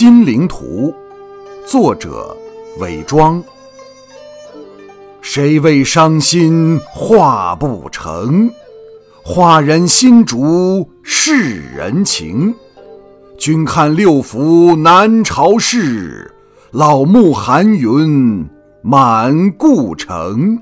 [0.00, 0.94] 金陵图》，
[1.70, 2.34] 作者
[2.78, 3.44] 韦庄。
[5.20, 8.50] 谁为伤心画不成？
[9.22, 12.54] 画人心竹是人情。
[13.36, 16.32] 君看六福南朝事，
[16.70, 18.48] 老木寒云
[18.80, 20.58] 满故城。